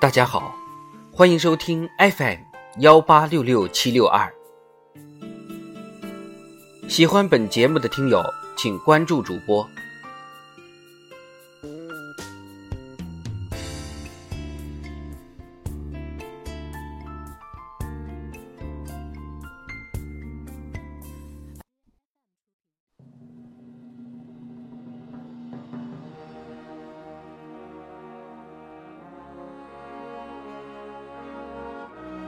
[0.00, 0.54] 大家好，
[1.12, 2.38] 欢迎收听 FM
[2.78, 4.32] 幺八六六七六二。
[6.88, 8.24] 喜欢本节目的听友，
[8.56, 9.68] 请关注主播。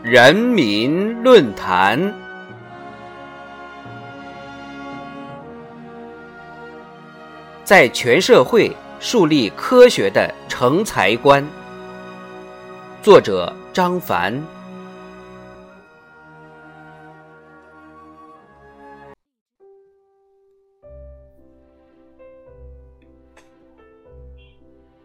[0.05, 2.13] 人民论坛，
[7.65, 11.43] 在全社会树立科学的成才观。
[13.03, 14.39] 作者张凡。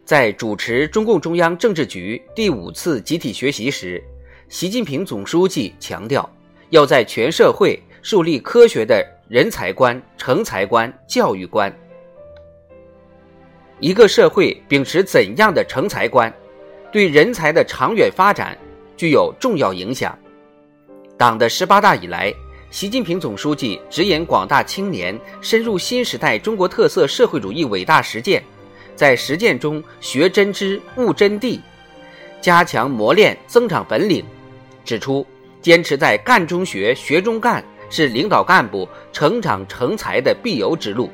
[0.04, 4.04] 在主持中共中央政治局第五次集体学习时。
[4.50, 6.28] 习近平总书记强调，
[6.72, 11.72] 要在全社会树立科学的人才观、成才观、教育观。
[13.80, 16.34] 一个社会秉持怎样的成才观，
[16.92, 18.58] 对人才的长远发展
[18.98, 20.18] 具有重要影响。
[21.16, 22.34] 党的十八大以来，
[22.72, 28.44] 习近平总书记指引广大青年深入新时代中国特色社会主义伟大实践，
[28.96, 31.60] 在实践中学真知、悟真谛，
[32.42, 34.26] 加强磨练、增长本领。
[34.90, 35.24] 指出，
[35.62, 41.12] 坚持在干中学、学中干是领导干部成长成才的必由之路。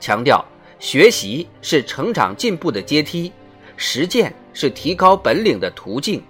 [0.00, 0.44] 强调，
[0.80, 3.32] 学习是成长进步的阶梯，
[3.76, 6.20] 实践是提高本领的途径。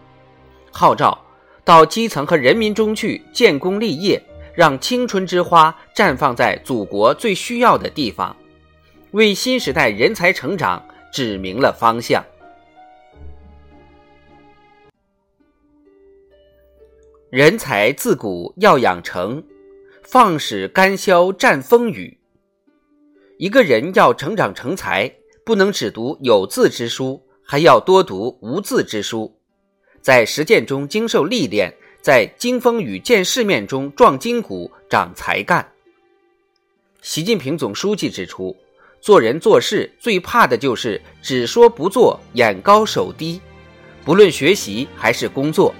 [0.71, 1.19] 号召
[1.65, 4.23] 到基层和人民中去建功立业，
[4.55, 8.37] 让青春之花绽放在祖国最需要的地方，
[9.13, 12.23] 为新时代人才成长指明了方向。
[17.31, 19.45] 人才自古要养成，
[20.03, 22.17] 放使干霄战风雨。
[23.37, 25.13] 一个人要成长成才，
[25.45, 29.39] 不能只读有字之书，还要多读无字之书，
[30.01, 31.71] 在实践中经受历练，
[32.01, 35.71] 在经风雨见世面中壮筋骨、长才干。
[37.03, 38.57] 习近平总书记指出，
[39.03, 43.39] 做人做事最怕的就是只说不做、眼高手低，
[44.03, 45.75] 不论学习还是工作。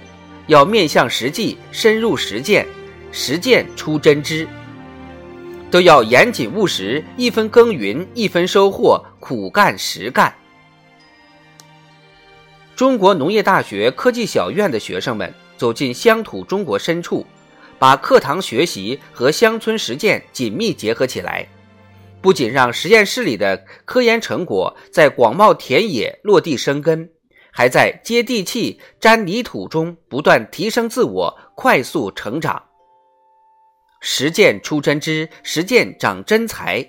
[0.49, 2.65] 要面向实际，深入实践，
[3.11, 4.47] 实践出真知。
[5.69, 10.33] 都要严谨务实，一分耕耘一分收获，苦干实干。
[12.75, 17.23] 中国农业大学科技小院的学生们走进乡土中国深处，
[17.77, 21.47] 把课堂学习和乡村实践紧密结合起来，
[22.23, 27.07] 不仅让实验室里的科研成果在广袤田野落地生根。
[27.51, 32.63] 还在接地气、沾泥土中不断提升自我，快速成长。
[34.01, 36.87] 实践出真知，实践长真才，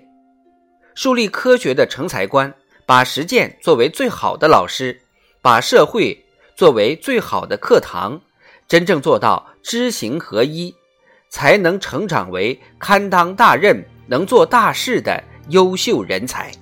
[0.95, 2.55] 树立科学的成才观，
[2.87, 5.01] 把实践作为最好的老师，
[5.43, 8.21] 把社会作为最好的课堂，
[8.69, 10.73] 真正做到知行合一，
[11.31, 16.53] 才能成长为堪当大任、能做大事的优秀人才。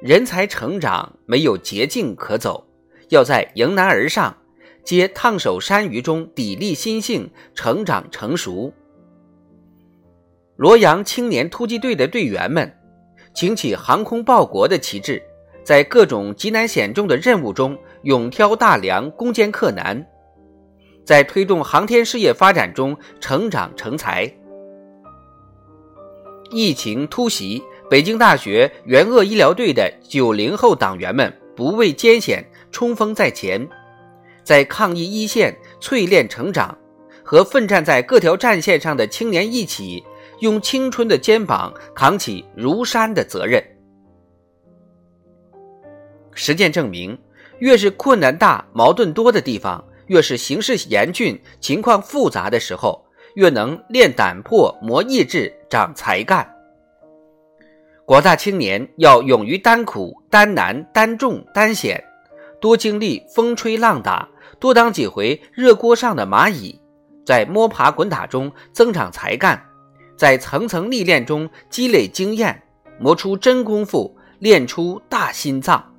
[0.00, 2.64] 人才成长没有捷径可走，
[3.08, 4.36] 要在迎难而上、
[4.84, 8.72] 接烫手山芋中砥砺心性，成长成熟。
[10.54, 12.72] 罗阳青年突击队的队员们，
[13.34, 15.20] 擎起航空报国的旗帜，
[15.64, 20.06] 在各种极难险重的任务中勇挑大梁、攻坚克难，
[21.04, 24.32] 在推动航天事业发展中成长成才。
[26.52, 27.60] 疫情突袭。
[27.90, 33.66] 北京大学援鄂医疗队的九零后党员们不畏艰险，冲锋在前，
[34.44, 36.76] 在抗疫一线淬炼成长，
[37.24, 40.04] 和奋战在各条战线上的青年一起，
[40.40, 43.62] 用青春的肩膀扛起如山的责任。
[46.34, 47.18] 实践证明，
[47.58, 53.02] 越是困难大、矛盾多的地方，越是形势严峻、情况复杂的时候，
[53.34, 56.46] 越能练胆魄、磨意志、长才干。
[58.08, 62.02] 广大青年要勇于担苦、担难、担重、担险，
[62.58, 64.26] 多经历风吹浪打，
[64.58, 66.80] 多当几回热锅上的蚂蚁，
[67.26, 69.62] 在摸爬滚打中增长才干，
[70.16, 72.62] 在层层历练中积累经验，
[72.98, 75.92] 磨出真功夫，练出大心脏。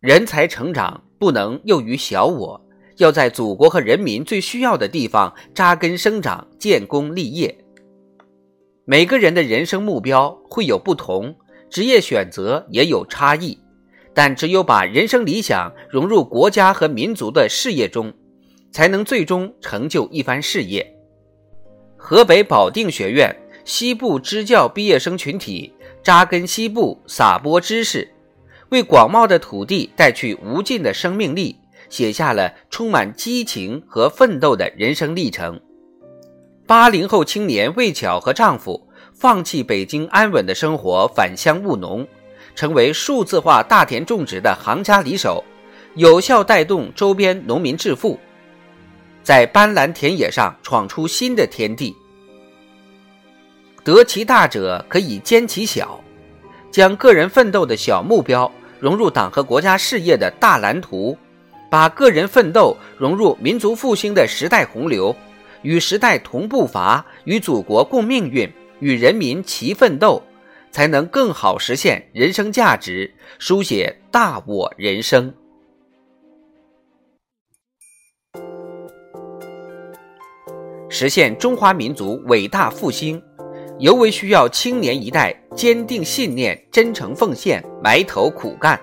[0.00, 2.58] 人才成长不能囿于小我，
[2.96, 7.54] 要在祖国和人民最需要的地方扎根生长、建功立业。
[8.86, 11.36] 每个人的人生目标会有不同，
[11.68, 13.58] 职业选择也有差异，
[14.14, 18.10] 但只有把人生理想融入国家和民族的事业中，
[18.72, 20.96] 才能最终成就一番事业。
[21.98, 23.36] 河北保定学院
[23.66, 25.70] 西部支教毕业生群体
[26.02, 28.10] 扎根西部，撒播知识，
[28.70, 31.56] 为广袤的土地带去无尽的生命力，
[31.88, 35.60] 写下了充满激情和奋斗的人生历程。
[36.66, 42.06] 八零后青年魏巧和丈夫放弃北京安稳的生活，返乡务农，
[42.54, 45.44] 成为数字化大田种植的行家里手，
[45.96, 48.18] 有效带动周边农民致富。
[49.24, 51.96] 在斑斓田野上闯出新的天地。
[53.82, 56.02] 得其大者可以兼其小，
[56.70, 58.50] 将个人奋斗的小目标
[58.80, 61.16] 融入党和国家事业的大蓝图，
[61.70, 65.14] 把个人奋斗融入民族复兴的时代洪流，
[65.62, 68.50] 与时代同步伐，与祖国共命运，
[68.80, 70.22] 与人民齐奋斗，
[70.70, 75.32] 才能更好实现人生价值，书写大我人生。
[80.92, 83.22] 实现中华民族伟大复兴，
[83.80, 88.78] 尤为需要青年一代坚定信念、真诚奉献、埋头苦干。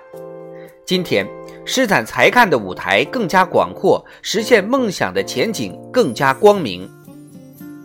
[0.87, 1.27] 今天，
[1.65, 6.89] 施展才干的舞台更加广阔，实现梦想的前景更加光明。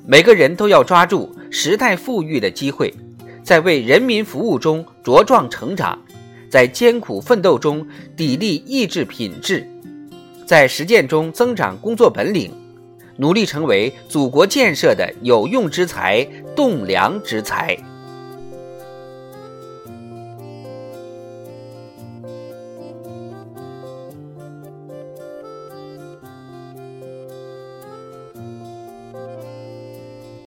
[0.07, 2.93] 每个人都要抓住时代富裕的机会，
[3.45, 5.99] 在为人民服务中茁壮成长，
[6.49, 7.87] 在艰苦奋斗中
[8.17, 9.69] 砥砺意志品质，
[10.47, 12.51] 在实践中增长工作本领。
[13.23, 16.27] 努力成为祖国建设的有用之才、
[16.57, 17.79] 栋梁之才。